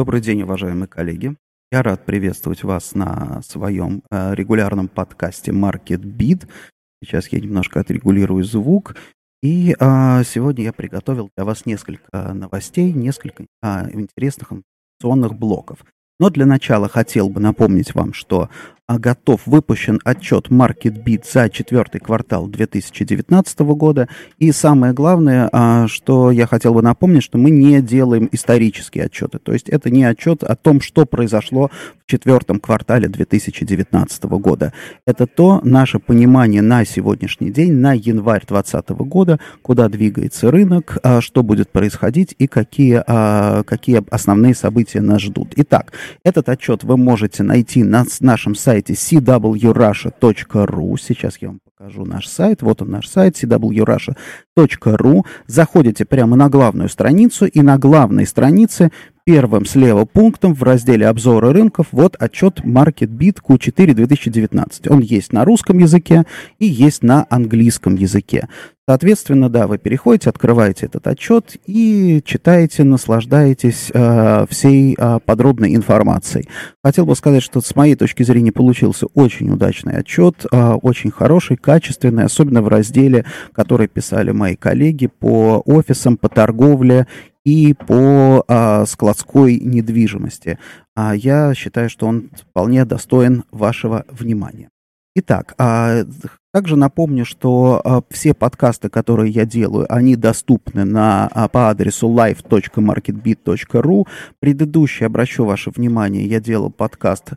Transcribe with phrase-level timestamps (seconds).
[0.00, 1.36] Добрый день, уважаемые коллеги.
[1.70, 6.48] Я рад приветствовать вас на своем э, регулярном подкасте Market Beat.
[7.04, 8.96] Сейчас я немножко отрегулирую звук.
[9.42, 15.84] И э, сегодня я приготовил для вас несколько новостей, несколько э, интересных информационных блоков.
[16.18, 18.48] Но для начала хотел бы напомнить вам, что
[18.90, 24.08] а, готов выпущен отчет MarketBeat за четвертый квартал 2019 года.
[24.40, 29.38] И самое главное, а, что я хотел бы напомнить, что мы не делаем исторические отчеты.
[29.38, 31.70] То есть это не отчет о том, что произошло
[32.04, 34.72] в четвертом квартале 2019 года.
[35.06, 41.20] Это то наше понимание на сегодняшний день, на январь 2020 года, куда двигается рынок, а,
[41.20, 43.00] что будет происходить и какие,
[43.62, 45.52] какие основные события нас ждут.
[45.54, 45.92] Итак,
[46.24, 50.96] этот отчет вы можете найти на нашем сайте сайте cwrussia.ru.
[50.98, 52.62] Сейчас я вам покажу наш сайт.
[52.62, 55.22] Вот он наш сайт cwrussia.ru.
[55.46, 58.90] Заходите прямо на главную страницу, и на главной странице
[59.24, 64.90] первым слева пунктом в разделе обзора рынков вот отчет MarketBeat Q4 2019.
[64.90, 66.24] Он есть на русском языке
[66.58, 68.48] и есть на английском языке.
[68.90, 76.48] Соответственно, да, вы переходите, открываете этот отчет и читаете, наслаждаетесь э, всей э, подробной информацией.
[76.82, 81.56] Хотел бы сказать, что с моей точки зрения получился очень удачный отчет, э, очень хороший,
[81.56, 87.06] качественный, особенно в разделе, который писали мои коллеги по офисам, по торговле
[87.44, 90.58] и по а, складской недвижимости.
[90.96, 94.68] А я считаю, что он вполне достоин вашего внимания.
[95.16, 96.04] Итак, а,
[96.52, 102.08] также напомню, что а, все подкасты, которые я делаю, они доступны на, а, по адресу
[102.08, 104.06] live.marketbit.ru.
[104.38, 107.32] Предыдущий, обращу ваше внимание, я делал подкаст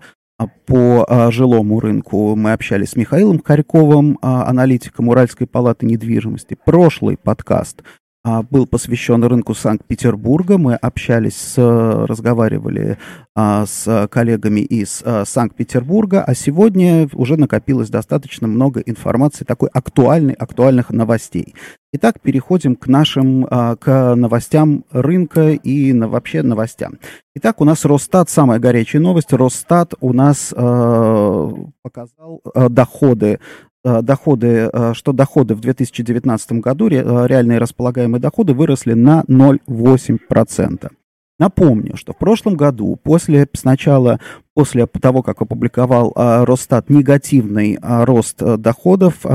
[0.65, 2.35] по жилому рынку.
[2.35, 6.57] Мы общались с Михаилом Харьковым, аналитиком Уральской палаты недвижимости.
[6.65, 7.83] Прошлый подкаст
[8.23, 10.57] был посвящен рынку Санкт-Петербурга.
[10.57, 12.97] Мы общались, с, разговаривали
[13.35, 20.33] а, с коллегами из а, Санкт-Петербурга, а сегодня уже накопилось достаточно много информации, такой актуальной,
[20.33, 21.53] актуальных новостей.
[21.91, 26.97] Итак, переходим к нашим, к новостям рынка и на, вообще новостям.
[27.35, 29.31] Итак, у нас Росстат, самая горячая новость.
[29.33, 31.51] Росстат у нас э,
[31.83, 33.39] показал доходы
[33.83, 40.91] доходы, э, что доходы в 2019 году, э, реальные располагаемые доходы выросли на 0,8%.
[41.39, 44.19] Напомню, что в прошлом году, после, сначала
[44.53, 49.25] после того, как опубликовал Росстат негативный рост доходов,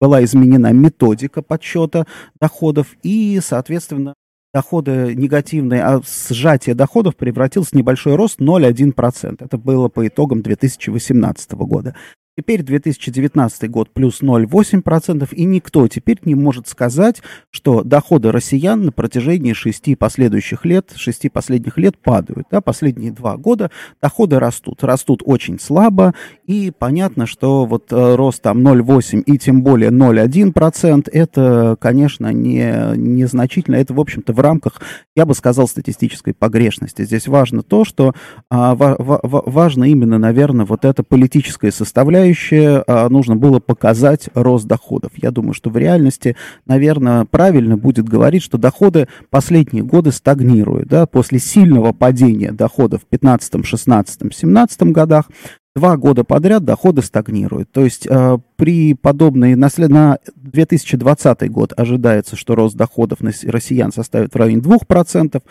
[0.00, 2.06] была изменена методика подсчета
[2.40, 4.14] доходов, и, соответственно,
[4.52, 9.44] доходы негативные, а сжатие доходов превратилось в небольшой рост 0,1%.
[9.44, 11.94] Это было по итогам 2018 года.
[12.38, 18.92] Теперь 2019 год плюс 0,8%, и никто теперь не может сказать, что доходы россиян на
[18.92, 22.46] протяжении шести последующих лет, шести последних лет падают.
[22.50, 23.70] Да, последние два года
[24.00, 24.84] доходы растут.
[24.84, 26.14] Растут очень слабо,
[26.46, 32.96] и понятно, что вот э, рост там 0,8 и тем более 0,1%, это, конечно, не,
[32.96, 33.74] незначительно.
[33.74, 34.80] Это, в общем-то, в рамках,
[35.16, 37.04] я бы сказал, статистической погрешности.
[37.04, 38.14] Здесь важно то, что
[38.48, 44.28] а, ва, ва, важно именно, наверное, вот эта политическая составляющая, составляющая, а, нужно было показать
[44.34, 45.12] рост доходов.
[45.16, 46.36] Я думаю, что в реальности,
[46.66, 50.88] наверное, правильно будет говорить, что доходы последние годы стагнируют.
[50.88, 51.06] Да?
[51.06, 55.26] После сильного падения доходов в 15, 16, 17 годах
[55.74, 57.70] два года подряд доходы стагнируют.
[57.70, 63.92] То есть э, при подобной, на, на 2020 год ожидается, что рост доходов на россиян
[63.92, 65.42] составит в районе 2%,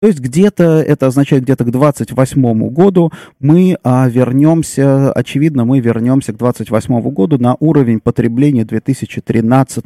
[0.00, 6.32] то есть где-то, это означает где-то к 28 году мы а, вернемся, очевидно, мы вернемся
[6.32, 9.84] к 28 году на уровень потребления 2013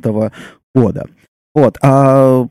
[0.75, 1.07] года.
[1.55, 2.47] Вот, а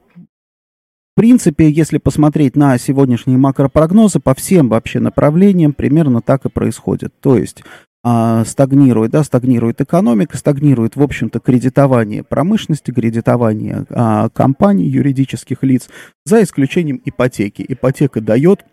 [1.12, 7.14] в принципе, если посмотреть на сегодняшние макропрогнозы по всем вообще направлениям, примерно так и происходит.
[7.20, 7.64] То есть
[8.04, 15.88] а, стагнирует, да, стагнирует экономика, стагнирует, в общем-то, кредитование промышленности, кредитование а, компаний, юридических лиц,
[16.26, 17.64] за исключением ипотеки.
[17.68, 18.66] Ипотека дает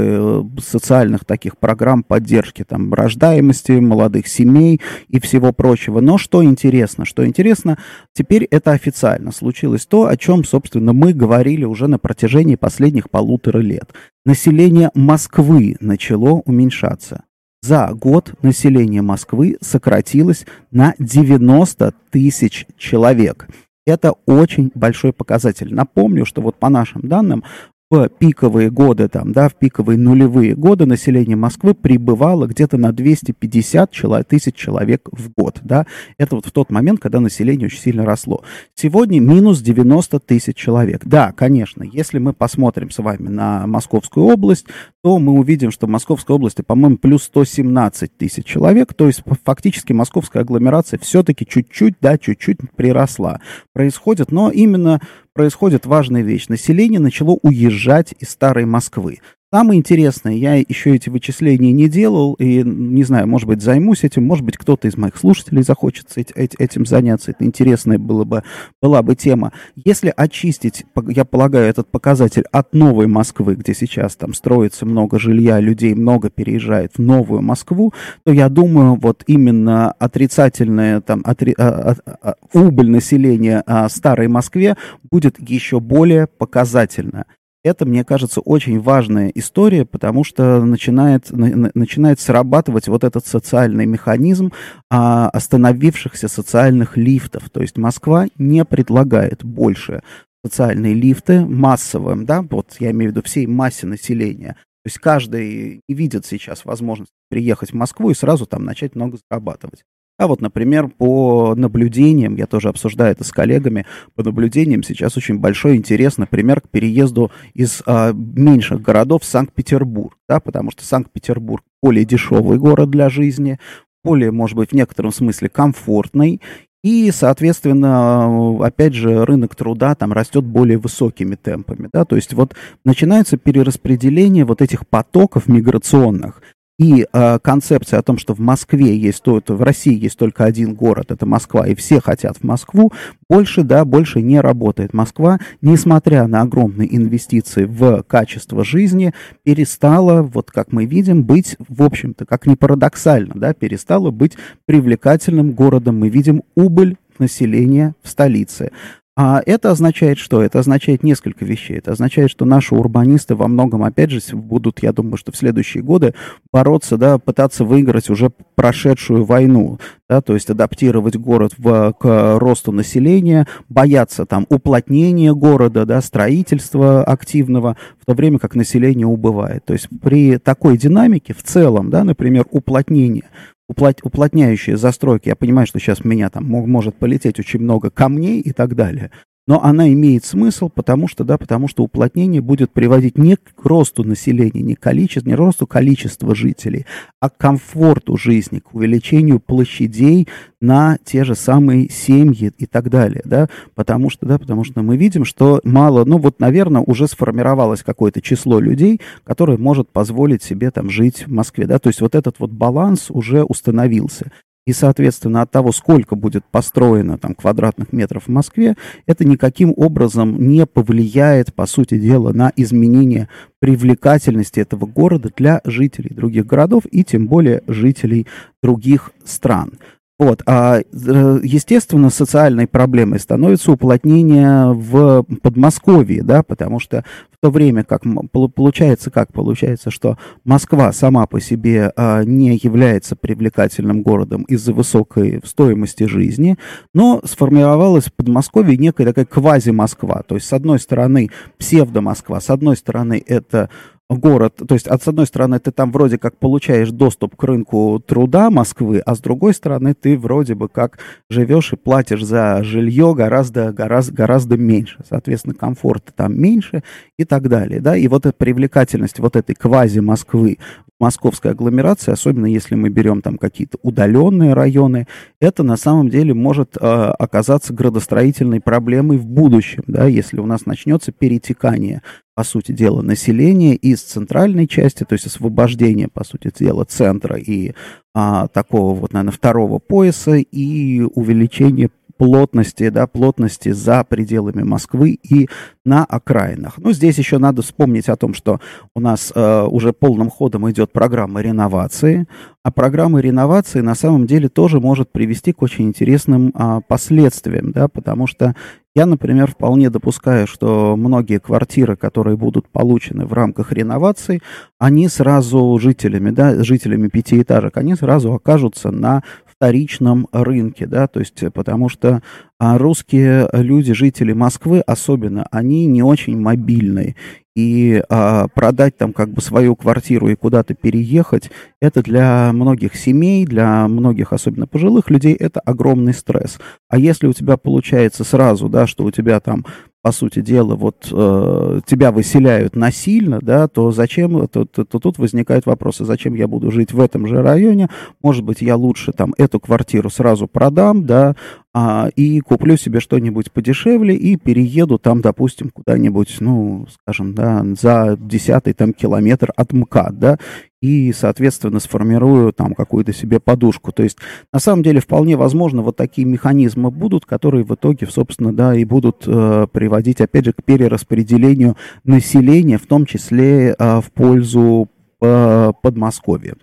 [0.57, 5.99] э, социальных таких программ поддержки там, рождаемости, молодых семей и всего прочего.
[5.99, 7.77] Но что интересно, что интересно,
[8.13, 13.59] теперь это официально случилось то, о чем, собственно, мы говорили уже на протяжении последних полутора
[13.59, 13.93] лет.
[14.25, 17.23] Население Москвы начало уменьшаться.
[17.61, 23.47] За год население Москвы сократилось на 90 тысяч человек.
[23.85, 25.73] Это очень большой показатель.
[25.73, 27.43] Напомню, что вот по нашим данным
[27.91, 33.91] в пиковые годы, там, да, в пиковые нулевые годы население Москвы прибывало где-то на 250
[33.91, 35.85] человек, тысяч человек в год, да.
[36.17, 38.43] Это вот в тот момент, когда население очень сильно росло.
[38.73, 41.01] Сегодня минус 90 тысяч человек.
[41.05, 44.65] Да, конечно, если мы посмотрим с вами на Московскую область,
[45.03, 49.93] то мы увидим, что в Московской области, по-моему, плюс 117 тысяч человек, то есть фактически
[49.93, 53.41] московская агломерация все-таки чуть-чуть, да, чуть-чуть приросла.
[53.73, 55.01] Происходит, но именно
[55.33, 56.47] происходит важная вещь.
[56.47, 57.74] Население начало уезжать
[58.19, 59.19] из старой Москвы.
[59.55, 64.25] Самое интересное, я еще эти вычисления не делал, и, не знаю, может быть, займусь этим,
[64.25, 68.43] может быть, кто-то из моих слушателей захочет этим заняться, это интересная было бы,
[68.81, 69.53] была бы тема.
[69.75, 75.61] Если очистить, я полагаю, этот показатель от новой Москвы, где сейчас там строится много жилья,
[75.61, 77.93] людей много переезжает в новую Москву,
[78.25, 84.27] то я думаю, вот именно отрицательная там, отри, а, а, а, убыль населения а, старой
[84.27, 84.75] Москве
[85.09, 87.25] будет еще более показательна
[87.65, 93.87] это, мне кажется, очень важная история, потому что начинает, на, начинает срабатывать вот этот социальный
[93.87, 94.53] механизм
[94.91, 97.49] а, остановившихся социальных лифтов.
[97.49, 100.03] То есть Москва не предлагает больше
[100.45, 104.57] социальные лифты массовым, да, вот я имею в виду всей массе населения.
[104.83, 109.17] То есть каждый не видит сейчас возможность приехать в Москву и сразу там начать много
[109.27, 109.83] зарабатывать.
[110.17, 113.85] А вот, например, по наблюдениям, я тоже обсуждаю это с коллегами,
[114.15, 120.17] по наблюдениям сейчас очень большой интерес, например, к переезду из а, меньших городов в Санкт-Петербург,
[120.29, 123.59] да, потому что Санкт-Петербург более дешевый город для жизни,
[124.05, 126.39] более, может быть, в некотором смысле комфортный,
[126.85, 131.89] и, соответственно, опять же, рынок труда там растет более высокими темпами.
[131.91, 132.05] Да?
[132.05, 132.53] То есть вот
[132.83, 136.43] начинается перераспределение вот этих потоков миграционных.
[136.77, 140.73] И э, концепция о том, что в Москве есть, то, в России есть только один
[140.73, 142.91] город, это Москва, и все хотят в Москву,
[143.29, 144.93] больше, да, больше не работает.
[144.93, 149.13] Москва, несмотря на огромные инвестиции в качество жизни,
[149.43, 154.33] перестала, вот как мы видим, быть, в общем-то, как ни парадоксально, да, перестала быть
[154.65, 155.99] привлекательным городом.
[155.99, 158.71] Мы видим убыль населения в столице.
[159.17, 160.41] А это означает что?
[160.41, 161.77] Это означает несколько вещей.
[161.77, 165.83] Это означает, что наши урбанисты во многом, опять же, будут, я думаю, что в следующие
[165.83, 166.13] годы
[166.51, 169.79] бороться, да, пытаться выиграть уже прошедшую войну,
[170.09, 177.01] да, то есть адаптировать город в, к росту населения, бояться там уплотнения города, да, строительства
[177.05, 179.63] активного, в то время как население убывает.
[179.63, 183.23] То есть при такой динамике в целом, да, например, уплотнение
[183.67, 188.51] уплот, уплотняющие застройки, я понимаю, что сейчас меня там может полететь очень много камней и
[188.51, 189.11] так далее,
[189.47, 194.03] но она имеет смысл, потому что, да, потому что уплотнение будет приводить не к росту
[194.03, 196.85] населения, не, количество, не росту количества жителей,
[197.19, 200.27] а к комфорту жизни, к увеличению площадей
[200.61, 204.97] на те же самые семьи и так далее, да, потому что, да, потому что мы
[204.97, 210.71] видим, что мало, ну вот, наверное, уже сформировалось какое-то число людей, которое может позволить себе
[210.71, 214.31] там жить в Москве, да, то есть вот этот вот баланс уже установился.
[214.65, 220.47] И, соответственно, от того, сколько будет построено там квадратных метров в Москве, это никаким образом
[220.47, 223.29] не повлияет, по сути дела, на изменение
[223.59, 228.25] привлекательности этого города для жителей других городов и тем более жителей
[228.63, 229.73] других стран.
[230.17, 237.51] Вот, а, э, естественно, социальной проблемой становится уплотнение в Подмосковье, да, потому что в то
[237.51, 244.43] время как получается, как получается, что Москва сама по себе а, не является привлекательным городом
[244.43, 246.57] из-за высокой стоимости жизни,
[246.93, 252.77] но сформировалась в Подмосковье некая такая квази-Москва, то есть с одной стороны псевдо-Москва, с одной
[252.77, 253.69] стороны это
[254.09, 258.01] город, то есть, от, с одной стороны, ты там вроде как получаешь доступ к рынку
[258.05, 263.13] труда Москвы, а с другой стороны, ты вроде бы как живешь и платишь за жилье
[263.15, 264.97] гораздо, гораздо, гораздо меньше.
[265.09, 266.83] Соответственно, комфорта там меньше
[267.17, 270.59] и так далее, да, и вот эта привлекательность вот этой квази-Москвы
[270.99, 275.07] московской агломерации, особенно если мы берем там какие-то удаленные районы,
[275.39, 280.65] это на самом деле может э, оказаться градостроительной проблемой в будущем, да, если у нас
[280.65, 282.01] начнется перетекание,
[282.35, 287.73] по сути дела, населения из центральной части, то есть освобождение, по сути дела, центра и
[288.13, 295.47] а, такого вот, наверное, второго пояса и увеличение плотности, да, плотности за пределами Москвы и
[295.83, 296.77] на окраинах.
[296.77, 298.59] Ну, здесь еще надо вспомнить о том, что
[298.95, 302.27] у нас э, уже полным ходом идет программа реновации,
[302.63, 307.87] а программа реновации на самом деле тоже может привести к очень интересным э, последствиям, да,
[307.87, 308.55] потому что
[308.95, 314.41] я, например, вполне допускаю, что многие квартиры, которые будут получены в рамках реновации,
[314.79, 319.21] они сразу жителями, да, жителями пятиэтажек, они сразу окажутся на
[319.57, 322.21] вторичном рынке, да, то есть потому что
[322.59, 327.15] а, русские люди, жители Москвы особенно, они не очень мобильные,
[327.55, 331.49] и а, продать там как бы свою квартиру и куда-то переехать,
[331.81, 336.59] это для многих семей, для многих, особенно пожилых людей, это огромный стресс.
[336.89, 339.65] А если у тебя получается сразу, да, что у тебя там
[340.05, 345.17] по сути дела, вот э, тебя выселяют насильно, да, то зачем, то, то, то тут
[345.17, 347.89] возникают вопросы, зачем я буду жить в этом же районе,
[348.21, 351.35] может быть, я лучше там эту квартиру сразу продам, да,
[351.77, 358.15] а, и куплю себе что-нибудь подешевле и перееду там, допустим, куда-нибудь, ну, скажем, да, за
[358.17, 360.39] десятый там километр от МКАД, да,
[360.81, 363.91] и, соответственно, сформирую там какую-то себе подушку.
[363.91, 364.19] То есть,
[364.53, 368.85] на самом деле, вполне возможно, вот такие механизмы будут, которые в итоге, собственно, да, и
[368.85, 374.87] будут э, приводить, опять же, к перераспределению населения, в том числе э, в пользу
[375.19, 376.55] э, Подмосковья.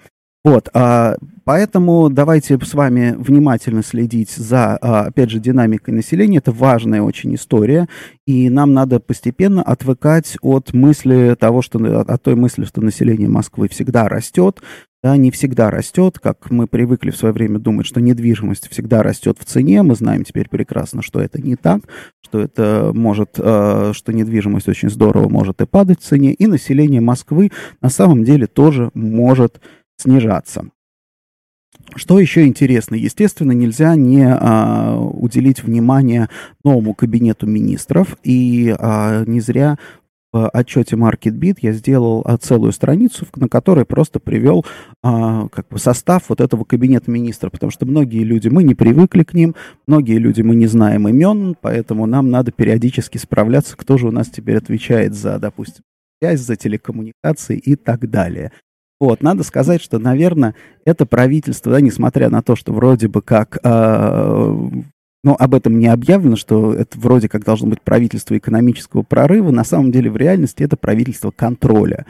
[0.43, 6.39] Вот, а, поэтому давайте с вами внимательно следить за, а, опять же, динамикой населения.
[6.39, 7.89] Это важная очень история,
[8.27, 13.69] и нам надо постепенно отвыкать от мысли того, что от той мысли, что население Москвы
[13.69, 14.61] всегда растет,
[15.03, 19.37] да, не всегда растет, как мы привыкли в свое время думать, что недвижимость всегда растет
[19.41, 19.83] в цене.
[19.83, 21.81] Мы знаем теперь прекрасно, что это не так,
[22.25, 27.01] что это может, э, что недвижимость очень здорово может и падать в цене, и население
[27.01, 29.61] Москвы на самом деле тоже может
[29.97, 30.67] снижаться.
[31.95, 32.95] Что еще интересно?
[32.95, 36.29] Естественно, нельзя не а, уделить внимание
[36.65, 38.17] новому кабинету министров.
[38.23, 39.79] И а, не зря
[40.33, 44.65] в отчете MarketBeat я сделал а, целую страницу, на которой просто привел
[45.03, 49.25] а, как бы состав вот этого кабинета министров, потому что многие люди, мы не привыкли
[49.25, 49.55] к ним,
[49.87, 54.29] многие люди мы не знаем имен, поэтому нам надо периодически справляться, кто же у нас
[54.29, 55.85] теперь отвечает за, допустим,
[56.19, 58.53] связь, за телекоммуникации и так далее.
[59.03, 60.55] Вот, надо сказать, что, наверное,
[60.85, 64.57] это правительство, да, несмотря на то, что вроде бы как, э,
[65.25, 69.65] ну, об этом не объявлено, что это вроде как должно быть правительство экономического прорыва, на
[69.65, 72.07] самом деле в реальности это правительство контроля.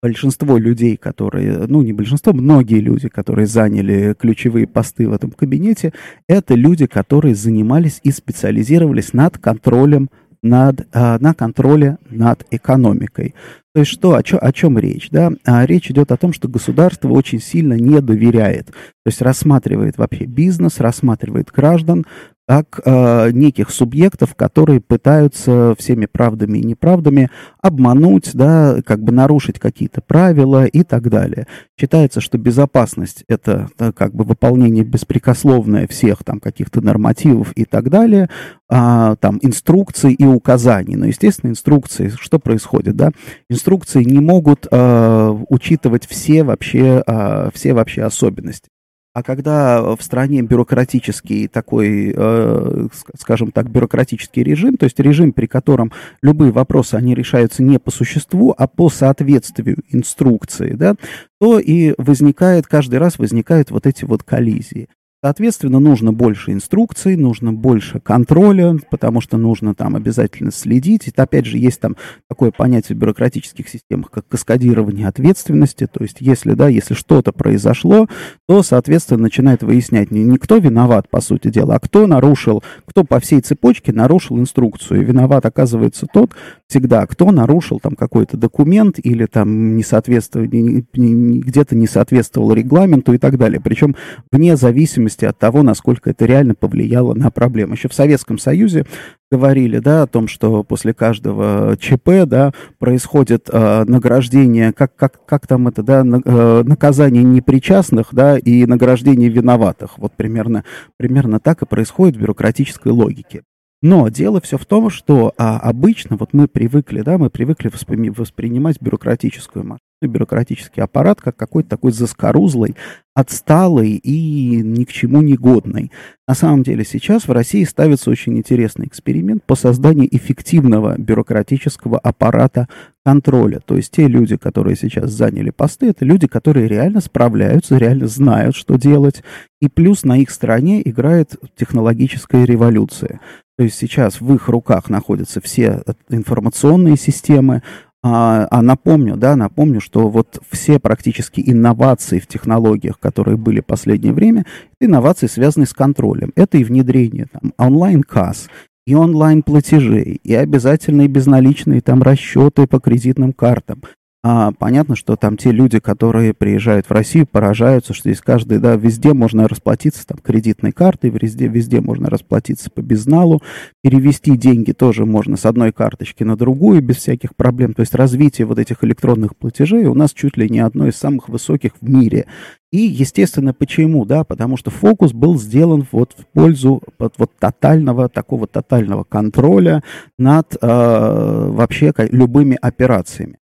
[0.00, 5.92] Большинство людей, которые, ну, не большинство, многие люди, которые заняли ключевые посты в этом кабинете,
[6.28, 10.10] это люди, которые занимались и специализировались над контролем
[10.42, 13.34] над, а, на контроле над экономикой.
[13.74, 15.08] То есть что, о, чё, о чем речь?
[15.10, 15.32] Да?
[15.44, 18.66] А, речь идет о том, что государство очень сильно не доверяет.
[18.66, 22.06] То есть рассматривает вообще бизнес, рассматривает граждан
[22.46, 27.28] как э, неких субъектов, которые пытаются всеми правдами и неправдами
[27.60, 31.48] обмануть, да, как бы нарушить какие-то правила и так далее.
[31.78, 37.90] Считается, что безопасность это да, как бы выполнение беспрекословное всех там каких-то нормативов и так
[37.90, 38.30] далее,
[38.68, 40.94] а, там инструкций и указаний.
[40.94, 43.10] Но, естественно, инструкции, что происходит, да?
[43.50, 48.68] Инструкции не могут э, учитывать все вообще, э, все вообще особенности.
[49.16, 55.46] А когда в стране бюрократический такой, э, скажем так, бюрократический режим, то есть режим, при
[55.46, 60.96] котором любые вопросы, они решаются не по существу, а по соответствию инструкции, да,
[61.40, 64.90] то и возникает, каждый раз возникают вот эти вот коллизии.
[65.26, 71.08] Соответственно, нужно больше инструкций, нужно больше контроля, потому что нужно там обязательно следить.
[71.08, 71.96] И опять же, есть там
[72.28, 75.88] такое понятие в бюрократических системах, как каскадирование ответственности.
[75.88, 78.06] То есть, если, да, если что-то произошло,
[78.46, 83.02] то, соответственно, начинает выяснять не, не кто виноват, по сути дела, а кто нарушил, кто
[83.02, 85.02] по всей цепочке нарушил инструкцию.
[85.02, 86.36] И виноват оказывается тот
[86.68, 93.18] всегда, кто нарушил там какой-то документ или там не соответствовал, где-то не соответствовал регламенту и
[93.18, 93.60] так далее.
[93.60, 93.96] Причем
[94.30, 97.74] вне зависимости зависимости от того, насколько это реально повлияло на проблему.
[97.74, 98.86] Еще в Советском Союзе
[99.30, 105.46] говорили, да, о том, что после каждого ЧП, да, происходит э, награждение, как, как, как
[105.46, 109.98] там это, да, на, э, наказание непричастных, да, и награждение виноватых.
[109.98, 110.64] Вот примерно,
[110.96, 113.42] примерно так и происходит в бюрократической логике.
[113.82, 118.14] Но дело все в том, что а, обычно вот мы привыкли, да, мы привыкли воспри-
[118.16, 119.64] воспринимать бюрократическую
[120.02, 122.76] бюрократический аппарат как какой-то такой заскорузлый,
[123.14, 125.90] отсталый и ни к чему не годный.
[126.28, 132.68] На самом деле сейчас в России ставится очень интересный эксперимент по созданию эффективного бюрократического аппарата
[133.04, 133.60] контроля.
[133.64, 138.54] То есть те люди, которые сейчас заняли посты, это люди, которые реально справляются, реально знают,
[138.54, 139.22] что делать.
[139.60, 143.20] И плюс на их стороне играет технологическая революция.
[143.56, 147.62] То есть сейчас в их руках находятся все информационные системы,
[148.08, 153.66] а, а напомню, да, напомню, что вот все практически инновации в технологиях, которые были в
[153.66, 154.46] последнее время,
[154.80, 156.30] инновации, связанные с контролем.
[156.36, 158.48] Это и внедрение там, онлайн-касс,
[158.86, 163.82] и онлайн-платежей, и обязательные безналичные там расчеты по кредитным картам,
[164.28, 168.74] а, понятно, что там те люди, которые приезжают в Россию, поражаются, что здесь каждый, да,
[168.74, 173.40] везде можно расплатиться там кредитной картой, везде, везде можно расплатиться по безналу,
[173.84, 177.72] перевести деньги тоже можно с одной карточки на другую без всяких проблем.
[177.72, 181.28] То есть развитие вот этих электронных платежей у нас чуть ли не одно из самых
[181.28, 182.26] высоких в мире.
[182.72, 188.08] И, естественно, почему, да, потому что фокус был сделан вот в пользу вот, вот тотального,
[188.08, 189.84] такого тотального контроля
[190.18, 193.36] над э, вообще любыми операциями.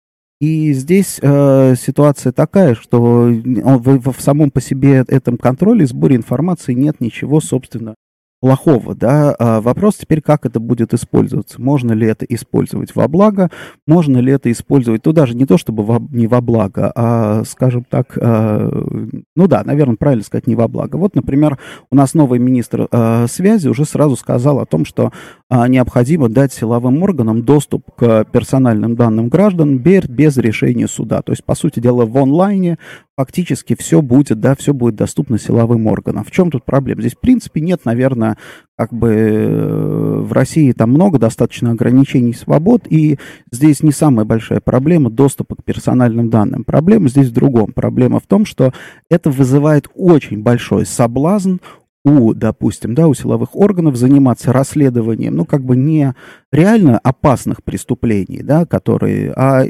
[0.42, 6.74] И здесь э, ситуация такая, что в, в самом по себе этом контроле, сборе информации
[6.74, 7.94] нет ничего, собственно,
[8.42, 9.36] плохого, да.
[9.38, 11.62] А вопрос теперь, как это будет использоваться.
[11.62, 13.50] Можно ли это использовать во благо,
[13.88, 17.86] можно ли это использовать, ну, даже не то, чтобы во, не во благо, а, скажем
[17.88, 18.70] так, а,
[19.36, 20.98] ну да, наверное, правильно сказать, не во благо.
[20.98, 21.60] Вот, например,
[21.92, 25.12] у нас новый министр а, связи уже сразу сказал о том, что
[25.48, 31.22] а, необходимо дать силовым органам доступ к персональным данным граждан без, без решения суда.
[31.22, 32.80] То есть, по сути дела, в онлайне
[33.22, 36.24] фактически все будет, да, все будет доступно силовым органам.
[36.24, 37.01] В чем тут проблема?
[37.01, 38.36] Здесь, в принципе, нет, наверное,
[38.75, 43.20] как бы э, в России там много достаточно ограничений свобод, и
[43.51, 46.64] здесь не самая большая проблема доступа к персональным данным.
[46.64, 47.74] Проблема здесь в другом.
[47.74, 48.74] Проблема в том, что
[49.07, 51.57] это вызывает очень большой соблазн
[52.03, 56.16] у, допустим, да, у силовых органов заниматься расследованием, ну, как бы не
[56.51, 59.62] реально опасных преступлений, да, которые, а,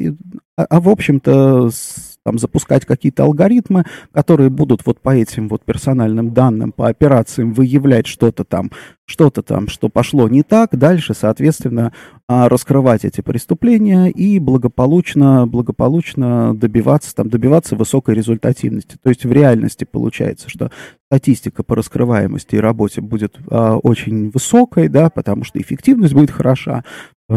[0.56, 5.64] а, а в общем-то, с там запускать какие-то алгоритмы, которые будут вот по этим вот
[5.64, 8.72] персональным данным, по операциям выявлять что-то там,
[9.06, 11.94] что-то там, что пошло не так, дальше, соответственно,
[12.28, 18.98] а, раскрывать эти преступления и благополучно, благополучно добиваться, там, добиваться высокой результативности.
[19.02, 20.72] То есть в реальности получается, что
[21.12, 26.86] статистика по раскрываемости и работе будет а, очень высокой, да, потому что эффективность будет хороша,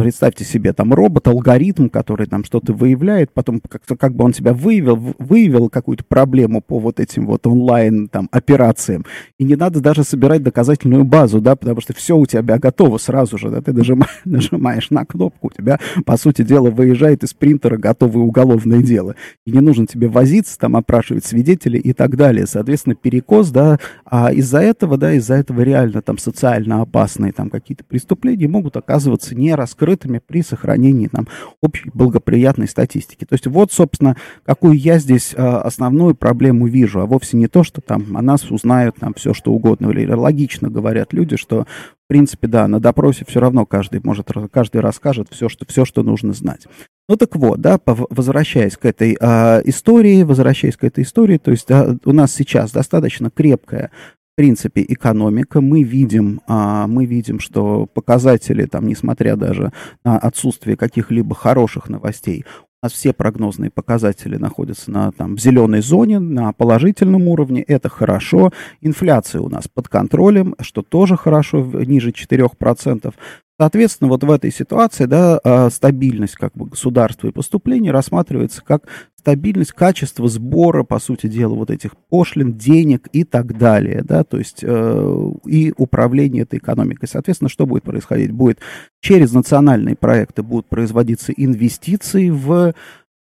[0.02, 4.52] Представьте себе, там робот, алгоритм, который там что-то выявляет, потом как, как бы он тебя
[4.52, 9.04] выявил, выявил какую-то проблему по вот этим вот онлайн там операциям.
[9.38, 13.38] И не надо даже собирать доказательную базу, да, потому что все у тебя готово сразу
[13.38, 17.76] же, да, ты нажимаешь, нажимаешь на кнопку, у тебя, по сути дела, выезжает из принтера
[17.76, 19.14] готовое уголовное дело.
[19.46, 22.48] И не нужно тебе возиться, там, опрашивать свидетелей и так далее.
[22.48, 23.63] Соответственно, перекос, да,
[24.04, 29.34] а из-за этого, да, из-за этого реально там социально опасные там какие-то преступления могут оказываться
[29.34, 31.28] не раскрытыми при сохранении нам
[31.60, 33.24] общей благоприятной статистики.
[33.24, 37.64] То есть вот, собственно, какую я здесь а, основную проблему вижу, а вовсе не то,
[37.64, 39.90] что там о нас узнают там все, что угодно.
[39.90, 41.66] Или логично говорят люди, что
[42.04, 46.02] в принципе, да, на допросе все равно каждый может, каждый расскажет все, что, все, что
[46.02, 46.66] нужно знать.
[47.08, 51.66] Ну так вот, да, возвращаясь к этой э, истории, возвращаясь к этой истории, то есть
[51.68, 53.90] да, у нас сейчас достаточно крепкая
[54.34, 55.60] в принципе, экономика.
[55.60, 59.72] Мы видим, а, мы видим, что показатели, там, несмотря даже
[60.04, 62.44] на отсутствие каких-либо хороших новостей,
[62.84, 67.62] нас все прогнозные показатели находятся на, там, в зеленой зоне, на положительном уровне.
[67.62, 68.50] Это хорошо.
[68.82, 73.14] Инфляция у нас под контролем, что тоже хорошо, ниже 4%.
[73.58, 78.88] Соответственно, вот в этой ситуации да, а, стабильность как бы, государства и поступлений рассматривается как
[79.16, 84.36] стабильность, качество сбора, по сути дела, вот этих пошлин, денег и так далее, да, то
[84.36, 87.08] есть э, и управление этой экономикой.
[87.08, 88.32] Соответственно, что будет происходить?
[88.32, 88.58] Будет
[89.00, 92.72] через национальные проекты будут производиться инвестиции в, э,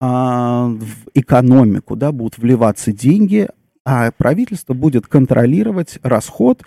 [0.02, 3.48] в экономику, да, будут вливаться деньги,
[3.86, 6.64] а правительство будет контролировать расход,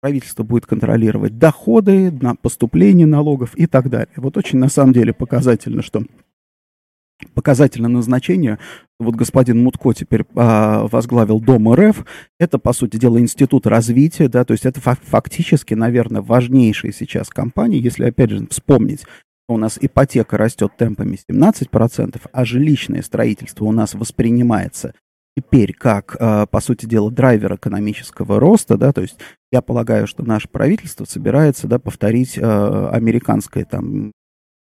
[0.00, 4.12] правительство будет контролировать доходы, на поступление налогов и так далее.
[4.16, 6.02] Вот очень на самом деле показательно, что
[7.34, 8.58] показательное назначение.
[9.00, 12.04] Вот господин Мутко теперь а, возглавил Дом РФ.
[12.38, 17.78] Это, по сути дела, институт развития, да, то есть это фактически, наверное, важнейшая сейчас компания,
[17.78, 19.04] если, опять же, вспомнить,
[19.48, 24.94] у нас ипотека растет темпами 17%, а жилищное строительство у нас воспринимается
[25.36, 29.18] теперь как, а, по сути дела, драйвер экономического роста, да, то есть
[29.52, 34.12] я полагаю, что наше правительство собирается, да, повторить э, американское там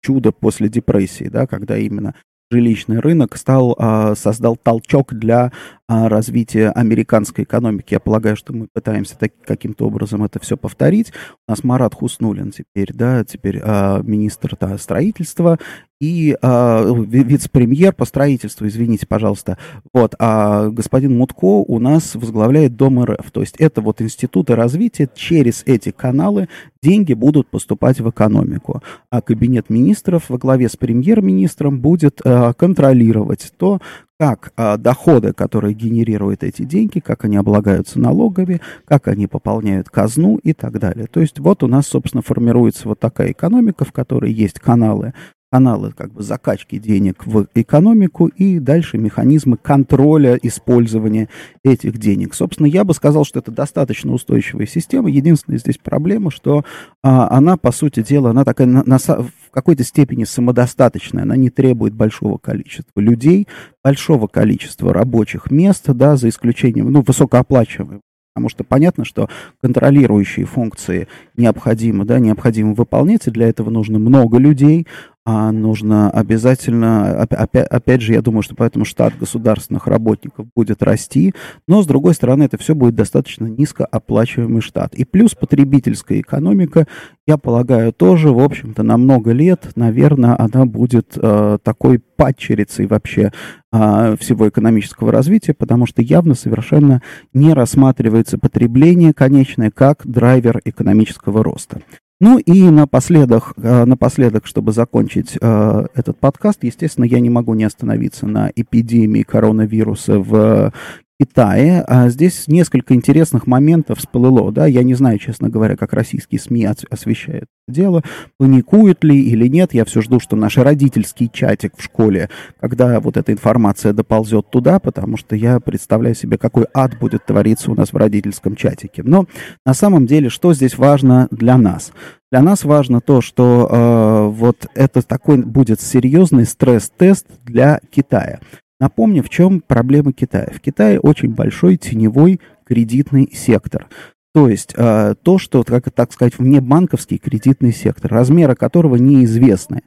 [0.02, 2.14] чудо после депрессии, да, когда именно
[2.50, 5.52] жилищный рынок стал, а, создал толчок для
[5.86, 7.94] а, развития американской экономики.
[7.94, 11.12] Я полагаю, что мы пытаемся так, каким-то образом это все повторить.
[11.46, 15.58] У нас Марат Хуснулин теперь, да, теперь а, министр да, строительства
[16.00, 19.58] и вице-премьер по строительству, извините, пожалуйста.
[19.92, 23.32] Вот, а господин Мутко у нас возглавляет Дом РФ.
[23.32, 26.48] То есть это вот институты развития, через эти каналы
[26.82, 28.82] деньги будут поступать в экономику.
[29.10, 33.80] А кабинет министров во главе с премьер-министром будет э, контролировать то,
[34.18, 40.38] как а, доходы, которые генерируют эти деньги, как они облагаются налогами, как они пополняют казну
[40.38, 41.06] и так далее.
[41.06, 45.14] То есть вот у нас, собственно, формируется вот такая экономика, в которой есть каналы
[45.50, 51.28] каналы как бы закачки денег в экономику и дальше механизмы контроля использования
[51.64, 52.34] этих денег.
[52.34, 55.10] Собственно, я бы сказал, что это достаточно устойчивая система.
[55.10, 56.64] Единственная здесь проблема, что
[57.02, 61.22] а, она, по сути дела, она такая на, на, в какой-то степени самодостаточная.
[61.22, 63.48] Она не требует большого количества людей,
[63.82, 68.00] большого количества рабочих мест, да, за исключением, ну, высокооплачиваемых
[68.38, 69.28] Потому что понятно, что
[69.60, 74.86] контролирующие функции необходимо, да, необходимо выполнять, и для этого нужно много людей,
[75.30, 81.34] а нужно обязательно, опять, опять же, я думаю, что поэтому штат государственных работников будет расти,
[81.66, 84.94] но, с другой стороны, это все будет достаточно низкооплачиваемый штат.
[84.94, 86.86] И плюс потребительская экономика,
[87.26, 93.30] я полагаю, тоже, в общем-то, на много лет, наверное, она будет э, такой падчерицей вообще
[93.70, 97.02] э, всего экономического развития, потому что явно совершенно
[97.34, 101.82] не рассматривается потребление конечное как драйвер экономического роста.
[102.20, 107.62] Ну и напоследок, э, напоследок, чтобы закончить э, этот подкаст, естественно, я не могу не
[107.62, 110.72] остановиться на эпидемии коронавируса в
[111.20, 111.82] Китае.
[111.86, 114.52] А здесь несколько интересных моментов всплыло.
[114.52, 114.66] Да?
[114.66, 118.02] Я не знаю, честно говоря, как российские СМИ освещают дело,
[118.38, 119.74] паникуют ли или нет.
[119.74, 124.78] Я все жду, что наш родительский чатик в школе, когда вот эта информация доползет туда,
[124.78, 129.02] потому что я представляю себе, какой ад будет твориться у нас в родительском чатике.
[129.02, 129.26] Но
[129.64, 131.92] на самом деле, что здесь важно для нас?
[132.30, 138.40] Для нас важно то, что э, вот это такой будет серьезный стресс-тест для Китая.
[138.80, 140.50] Напомню, в чем проблема Китая.
[140.54, 143.88] В Китае очень большой теневой кредитный сектор.
[144.34, 149.82] То есть э, то, что, как так сказать, внебанковский кредитный сектор, размера которого неизвестны.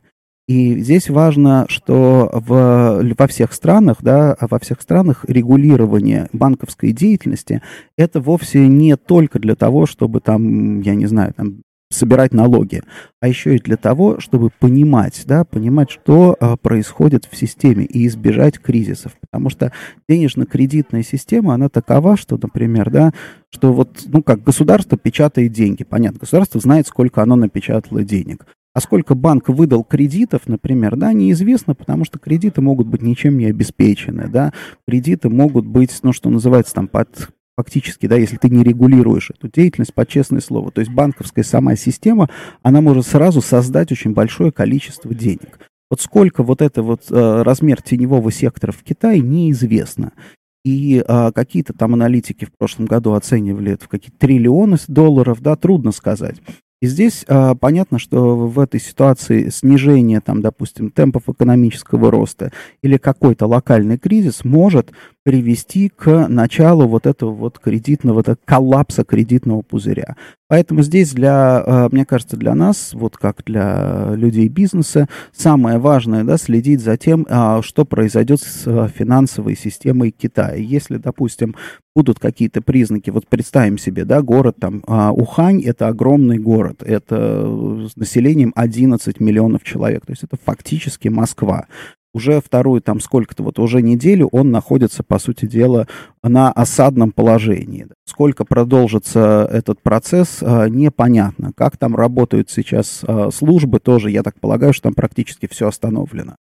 [0.47, 7.61] И здесь важно, что в, во всех странах, да, во всех странах регулирование банковской деятельности
[7.97, 11.61] это вовсе не только для того, чтобы там, я не знаю, там
[11.93, 12.81] собирать налоги,
[13.19, 18.07] а еще и для того, чтобы понимать, да, понимать, что а, происходит в системе и
[18.07, 19.13] избежать кризисов.
[19.19, 19.71] Потому что
[20.09, 23.13] денежно-кредитная система, она такова, что, например, да,
[23.49, 25.83] что вот, ну, как государство печатает деньги.
[25.83, 28.45] Понятно, государство знает, сколько оно напечатало денег.
[28.73, 33.47] А сколько банк выдал кредитов, например, да, неизвестно, потому что кредиты могут быть ничем не
[33.47, 34.53] обеспечены, да,
[34.87, 39.49] кредиты могут быть, ну, что называется, там, под фактически, да, если ты не регулируешь эту
[39.49, 40.71] деятельность под честное слово.
[40.71, 42.29] То есть банковская сама система,
[42.63, 45.59] она может сразу создать очень большое количество денег.
[45.89, 50.13] Вот сколько вот это вот э, размер теневого сектора в Китае, неизвестно.
[50.63, 55.55] И э, какие-то там аналитики в прошлом году оценивали это в какие-то триллионы долларов, да,
[55.55, 56.37] трудно сказать.
[56.81, 62.97] И здесь а, понятно, что в этой ситуации снижение, там, допустим, темпов экономического роста или
[62.97, 64.91] какой-то локальный кризис может
[65.23, 70.15] привести к началу вот этого вот кредитного, вот коллапса кредитного пузыря.
[70.47, 76.23] Поэтому здесь для, а, мне кажется, для нас, вот как для людей бизнеса, самое важное,
[76.23, 80.55] да, следить за тем, а, что произойдет с а, финансовой системой Китая.
[80.55, 81.55] Если, допустим,
[81.95, 87.95] будут какие-то признаки, вот представим себе, да, город там, Ухань, это огромный город, это с
[87.95, 91.67] населением 11 миллионов человек, то есть это фактически Москва
[92.13, 95.87] уже вторую там сколько-то, вот уже неделю он находится, по сути дела,
[96.23, 97.87] на осадном положении.
[98.05, 101.51] Сколько продолжится этот процесс, а, непонятно.
[101.55, 106.35] Как там работают сейчас а, службы, тоже, я так полагаю, что там практически все остановлено.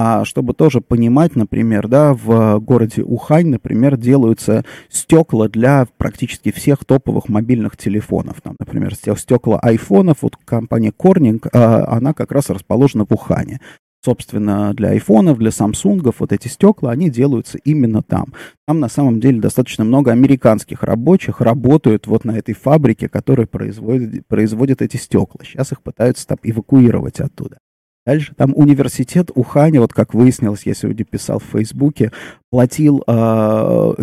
[0.00, 6.84] А чтобы тоже понимать, например, да, в городе Ухань, например, делаются стекла для практически всех
[6.84, 8.40] топовых мобильных телефонов.
[8.40, 13.60] Там, например, стекла айфонов, вот компания Corning, а, она как раз расположена в Ухане
[14.04, 18.32] собственно, для айфонов, для самсунгов, вот эти стекла, они делаются именно там.
[18.66, 24.26] Там на самом деле достаточно много американских рабочих работают вот на этой фабрике, которая производит,
[24.26, 25.44] производит эти стекла.
[25.44, 27.58] Сейчас их пытаются там эвакуировать оттуда.
[28.06, 32.10] Дальше там университет Уханя, вот как выяснилось, я сегодня писал в Фейсбуке,
[32.50, 33.94] платил э,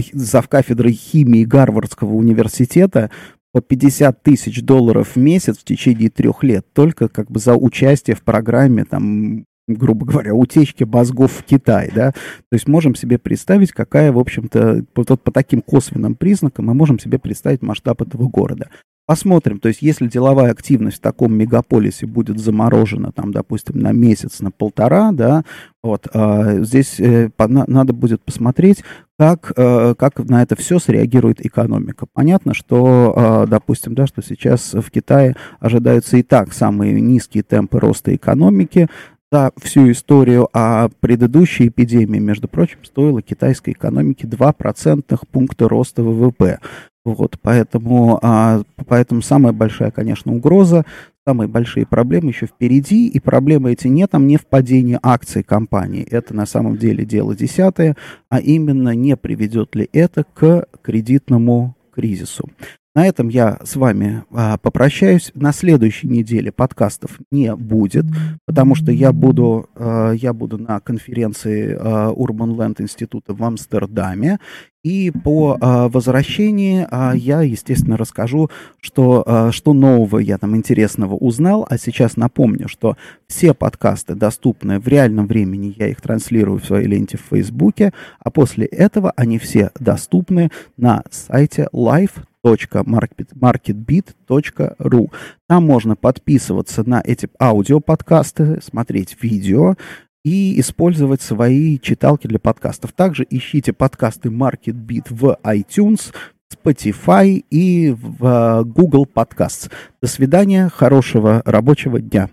[0.47, 3.09] кафедрой химии Гарвардского университета
[3.51, 8.15] по 50 тысяч долларов в месяц в течение трех лет, только как бы за участие
[8.15, 13.71] в программе там грубо говоря, утечки мозгов в Китай, да, то есть можем себе представить,
[13.71, 18.69] какая, в общем-то, вот по таким косвенным признакам мы можем себе представить масштаб этого города.
[19.07, 24.39] Посмотрим, то есть если деловая активность в таком мегаполисе будет заморожена, там, допустим, на месяц,
[24.39, 25.43] на полтора, да,
[25.83, 28.83] вот, э, здесь э, по, на, надо будет посмотреть,
[29.19, 32.07] как, э, как на это все среагирует экономика.
[32.11, 37.79] Понятно, что, э, допустим, да, что сейчас в Китае ожидаются и так самые низкие темпы
[37.79, 38.87] роста экономики,
[39.35, 46.03] за всю историю, а предыдущая эпидемия, между прочим, стоила китайской экономике 2 процентных пункта роста
[46.03, 46.59] ВВП.
[47.03, 50.85] Вот, поэтому, а, поэтому самая большая, конечно, угроза,
[51.27, 56.07] самые большие проблемы еще впереди, и проблемы эти не там не в падении акций компании,
[56.09, 57.97] это на самом деле дело десятое,
[58.29, 62.49] а именно не приведет ли это к кредитному кризису.
[62.95, 65.31] На этом я с вами а, попрощаюсь.
[65.35, 68.05] На следующей неделе подкастов не будет,
[68.45, 74.39] потому что я буду, а, я буду на конференции а, Urban Land Института в Амстердаме.
[74.85, 81.15] И по а, возвращении а, я, естественно, расскажу, что, а, что нового я там интересного
[81.15, 81.67] узнал.
[81.69, 82.95] А сейчас напомню, что
[83.27, 85.75] все подкасты доступны в реальном времени.
[85.77, 87.91] Я их транслирую в своей ленте в Фейсбуке.
[88.19, 92.11] А после этого они все доступны на сайте live
[92.45, 95.11] marketbit.ru.
[95.47, 99.75] Там можно подписываться на эти аудиоподкасты, смотреть видео
[100.23, 102.93] и использовать свои читалки для подкастов.
[102.93, 106.13] Также ищите подкасты MarketBit в iTunes,
[106.53, 109.71] Spotify и в Google Podcasts.
[110.01, 112.29] До свидания, хорошего рабочего дня.